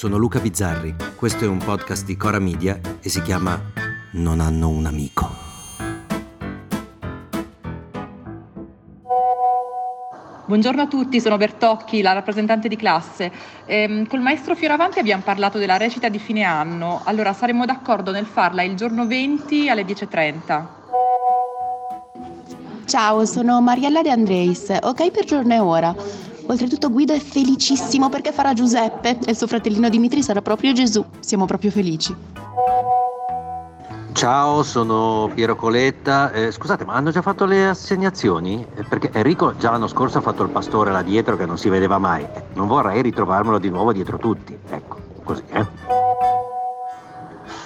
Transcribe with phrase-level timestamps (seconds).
[0.00, 3.60] sono Luca Bizzarri, questo è un podcast di Cora Media e si chiama
[4.12, 5.28] Non hanno un amico.
[10.46, 13.30] Buongiorno a tutti, sono Bertocchi, la rappresentante di classe.
[13.66, 18.24] Ehm, col maestro Fioravanti abbiamo parlato della recita di fine anno, allora saremmo d'accordo nel
[18.24, 20.66] farla il giorno 20 alle 10.30.
[22.86, 25.94] Ciao, sono Mariella De Andreis, ok per giorno e ora.
[26.50, 31.04] Oltretutto Guido è felicissimo perché farà Giuseppe e il suo fratellino Dimitri sarà proprio Gesù.
[31.20, 32.12] Siamo proprio felici.
[34.10, 36.32] Ciao, sono Piero Coletta.
[36.32, 38.66] Eh, scusate, ma hanno già fatto le assegnazioni?
[38.74, 41.68] Eh, perché Enrico già l'anno scorso ha fatto il pastore là dietro che non si
[41.68, 42.26] vedeva mai.
[42.54, 44.58] Non vorrei ritrovarmelo di nuovo dietro tutti.
[44.70, 45.66] Ecco, così, eh.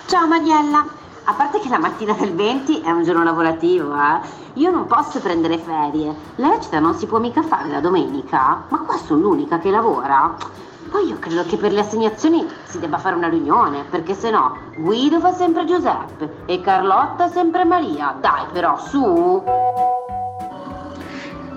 [0.05, 0.84] Ciao Mariella,
[1.24, 4.42] a parte che la mattina del 20 è un giorno lavorativo, eh?
[4.55, 6.14] Io non posso prendere ferie.
[6.36, 10.36] La recita non si può mica fare la domenica, ma qua sono l'unica che lavora.
[10.91, 14.56] Poi io credo che per le assegnazioni si debba fare una riunione, perché se no
[14.77, 18.14] Guido fa sempre Giuseppe e Carlotta sempre Maria.
[18.20, 20.14] Dai però, su!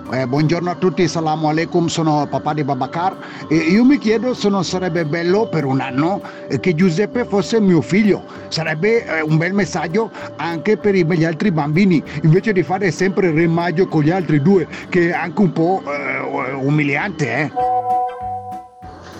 [0.09, 3.17] Eh, buongiorno a tutti, salamu alaikum, sono papà di Babacar
[3.49, 7.59] e io mi chiedo se non sarebbe bello per un anno eh, che Giuseppe fosse
[7.59, 12.89] mio figlio, sarebbe eh, un bel messaggio anche per gli altri bambini, invece di fare
[12.89, 17.37] sempre il remaggio con gli altri due, che è anche un po' eh, umiliante.
[17.37, 17.51] Eh?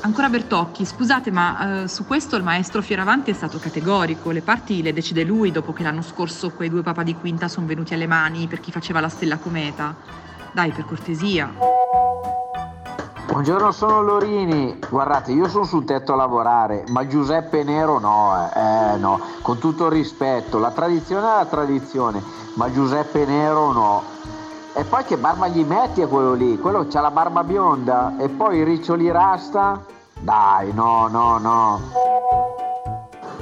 [0.02, 4.32] Ancora Bertocchi, scusate, ma eh, su questo il maestro Fioravanti è stato categorico.
[4.32, 7.66] Le parti le decide lui dopo che l'anno scorso quei due papà di quinta sono
[7.66, 10.26] venuti alle mani per chi faceva la stella cometa.
[10.52, 11.52] Dai, per cortesia.
[13.28, 14.80] Buongiorno, sono Lorini.
[14.89, 19.20] Guardate, io sono sul tetto a lavorare, ma Giuseppe Nero no, eh, eh no.
[19.42, 22.23] Con tutto il rispetto, la tradizione è la tradizione,
[22.56, 24.04] ma Giuseppe Nero no.
[24.73, 26.58] E poi che barba gli metti a quello lì?
[26.58, 29.83] Quello c'ha la barba bionda e poi i riccioli rasta?
[30.20, 31.82] Dai, no, no, no.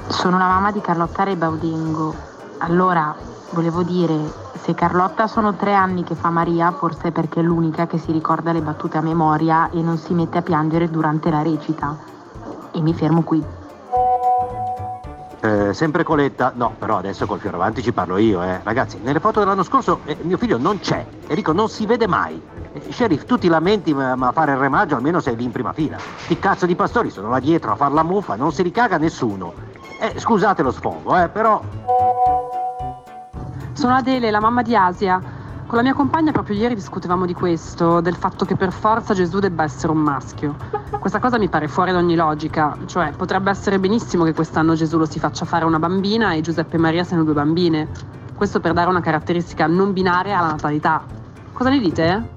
[0.08, 2.14] Sono la mamma di Carlotta Rebaudingo.
[2.60, 3.16] Allora,
[3.52, 7.86] volevo dire, se Carlotta sono tre anni che fa Maria, forse è perché è l'unica
[7.86, 11.44] che si ricorda le battute a memoria e non si mette a piangere durante la
[11.44, 11.96] recita.
[12.72, 13.46] E mi fermo qui.
[15.42, 18.60] Eh, sempre Coletta, no, però adesso col fiore avanti ci parlo io, eh.
[18.64, 21.06] Ragazzi, nelle foto dell'anno scorso eh, mio figlio non c'è.
[21.28, 22.42] Enrico non si vede mai.
[22.74, 25.74] Eh, sheriff, tu ti lamenti, ma, ma fare il remaggio almeno sei lì in prima
[25.74, 25.98] fila.
[26.00, 29.54] Sti cazzo di pastori sono là dietro a far la muffa, non si ricaga nessuno.
[30.00, 31.62] Eh, scusate lo sfogo, eh, però
[33.76, 35.22] sono Adele, la mamma di Asia.
[35.68, 39.40] Con la mia compagna proprio ieri discutevamo di questo, del fatto che per forza Gesù
[39.40, 40.56] debba essere un maschio.
[40.98, 44.98] Questa cosa mi pare fuori da ogni logica, cioè potrebbe essere benissimo che quest'anno Gesù
[44.98, 47.90] lo si faccia fare una bambina e Giuseppe e Maria siano due bambine.
[48.34, 51.04] Questo per dare una caratteristica non binaria alla natalità.
[51.52, 52.30] Cosa ne dite?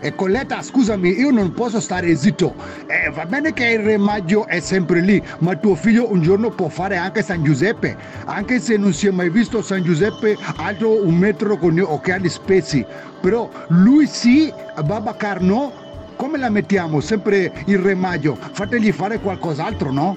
[0.00, 2.54] E Colletta, scusami, io non posso stare zitto.
[2.86, 6.50] Eh, va bene che il Re Maggio è sempre lì, ma tuo figlio un giorno
[6.50, 7.96] può fare anche San Giuseppe,
[8.26, 12.28] anche se non si è mai visto San Giuseppe alto un metro con gli occhiali
[12.28, 12.84] spessi.
[13.20, 14.52] Però lui sì,
[14.84, 15.72] Babacar no.
[16.16, 17.00] Come la mettiamo?
[17.00, 18.38] Sempre il Re Maggio.
[18.52, 20.16] Fategli fare qualcos'altro, no?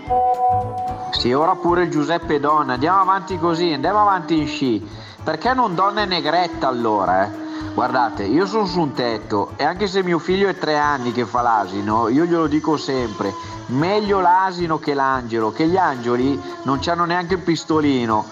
[1.12, 2.74] Sì, ora pure Giuseppe Donna.
[2.74, 4.88] Andiamo avanti così, andiamo avanti in sci.
[5.24, 7.49] Perché non donna e negretta allora, eh?
[7.74, 11.26] Guardate, io sono su un tetto e anche se mio figlio è tre anni che
[11.26, 13.34] fa l'asino, io glielo dico sempre,
[13.68, 18.26] meglio l'asino che l'angelo, che gli angeli non hanno neanche il pistolino.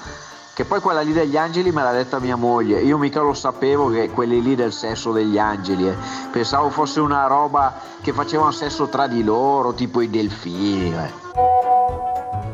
[0.54, 3.90] Che poi quella lì degli angeli me l'ha detta mia moglie, io mica lo sapevo
[3.90, 5.96] che quelli lì del sesso degli angeli, eh.
[6.32, 10.96] pensavo fosse una roba che facevano sesso tra di loro, tipo i delfini.
[10.96, 11.12] Eh.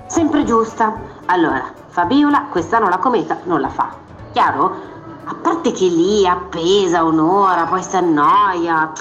[0.07, 0.93] Sempre giusta.
[1.27, 3.95] Allora, Fabiola quest'anno la cometa non la fa.
[4.33, 4.92] Chiaro?
[5.25, 8.91] A parte che lì appesa un'ora, poi si annoia.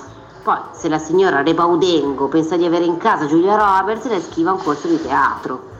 [0.44, 4.62] Poi, se la signora Rebaudengo pensa di avere in casa Giulia Roberts, le schiva un
[4.62, 5.70] corso di teatro.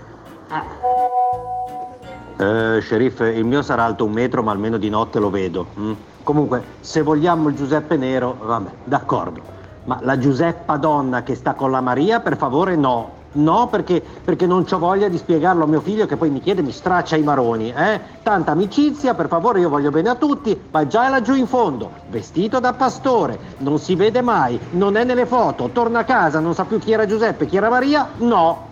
[2.38, 2.44] Eh.
[2.44, 5.66] eh sheriff, il mio sarà alto un metro, ma almeno di notte lo vedo.
[5.78, 5.92] Mm?
[6.24, 9.40] Comunque, se vogliamo il Giuseppe Nero, vabbè, d'accordo.
[9.84, 13.20] Ma la Giuseppa donna che sta con la Maria, per favore, no.
[13.32, 16.62] No, perché, perché non ho voglia di spiegarlo a mio figlio che poi mi chiede,
[16.62, 17.72] mi straccia i maroni.
[17.72, 18.00] Eh?
[18.22, 22.60] Tanta amicizia, per favore, io voglio bene a tutti, ma già laggiù in fondo, vestito
[22.60, 26.64] da pastore, non si vede mai, non è nelle foto, torna a casa, non sa
[26.64, 28.68] più chi era Giuseppe, chi era Maria, no.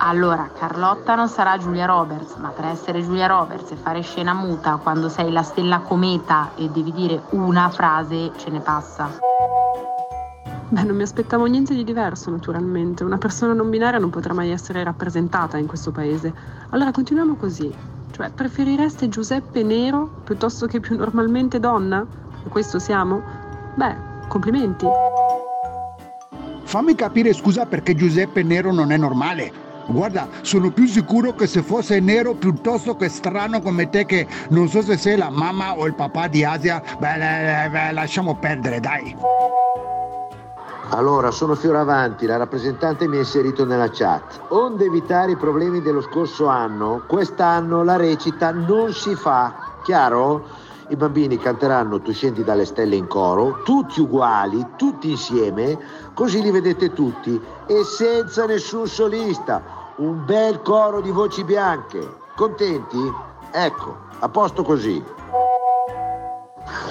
[0.00, 4.78] Allora, Carlotta non sarà Giulia Roberts, ma per essere Giulia Roberts e fare scena muta
[4.80, 9.10] quando sei la stella cometa e devi dire una frase, ce ne passa.
[10.70, 13.02] Beh, non mi aspettavo niente di diverso, naturalmente.
[13.02, 16.32] Una persona non binaria non potrà mai essere rappresentata in questo paese.
[16.70, 17.72] Allora continuiamo così.
[18.10, 22.06] Cioè, preferireste Giuseppe nero piuttosto che più normalmente donna?
[22.44, 23.22] E questo siamo?
[23.76, 23.96] Beh,
[24.28, 24.86] complimenti.
[26.68, 29.50] fammi capire scusa perché Giuseppe Nero non è normale.
[29.86, 34.68] Guarda, sono più sicuro che se fosse nero piuttosto che strano come te che non
[34.68, 39.16] so se sei la mamma o il papà di Asia, beh, lasciamo perdere, dai.
[40.90, 44.40] Allora, sono Fioravanti, la rappresentante mi ha inserito nella chat.
[44.48, 50.46] Onde evitare i problemi dello scorso anno, quest'anno la recita non si fa, chiaro?
[50.88, 55.78] I bambini canteranno Tu scendi dalle stelle in coro, tutti uguali, tutti insieme,
[56.14, 59.62] così li vedete tutti e senza nessun solista
[59.96, 62.00] un bel coro di voci bianche.
[62.34, 63.12] Contenti?
[63.50, 65.04] Ecco, a posto così.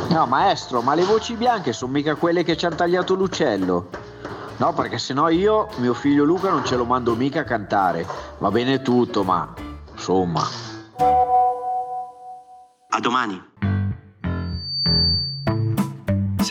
[0.10, 3.90] No, maestro, ma le voci bianche sono mica quelle che ci hanno tagliato l'uccello.
[4.58, 8.08] No, perché sennò io, mio figlio Luca, non ce lo mando mica a cantare.
[8.40, 9.54] Va bene tutto, ma
[9.92, 10.42] insomma.
[12.90, 13.56] A domani.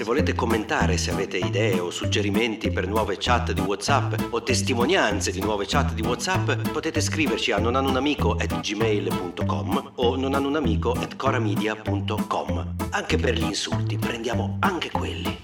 [0.07, 5.41] Volete commentare, se avete idee o suggerimenti per nuove chat di WhatsApp o testimonianze di
[5.41, 12.75] nuove chat di WhatsApp, potete scriverci a nonanunamico@gmail.com o nonanunamico@coramedia.com.
[12.91, 15.37] Anche per gli insulti, prendiamo anche quelli.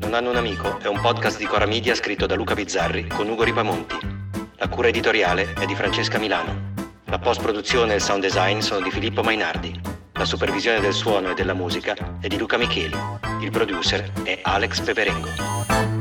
[0.00, 3.26] Non hanno un amico è un podcast di Cora Media scritto da Luca Bizzarri con
[3.26, 3.96] Ugo Ripamonti.
[4.56, 6.67] La cura editoriale è di Francesca Milano.
[7.10, 9.80] La post-produzione e il sound design sono di Filippo Mainardi.
[10.12, 12.96] La supervisione del suono e della musica è di Luca Micheli.
[13.40, 15.97] Il producer è Alex Peperengo.